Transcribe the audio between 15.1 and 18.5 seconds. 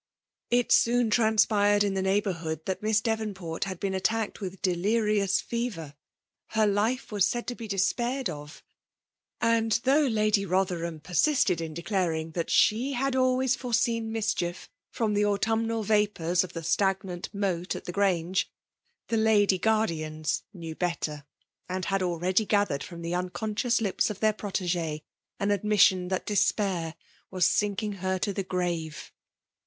the autumnal vapours of the stagaaDi xBjOat at the Grraage»